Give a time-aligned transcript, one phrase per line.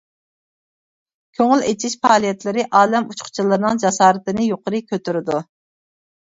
[1.39, 5.47] كۆڭۈل ئېچىش پائالىيەتلىرى ئالەم ئۇچقۇچىلىرىنىڭ جاسارىتىنى يۇقىرى كۆتۈرىدۇ.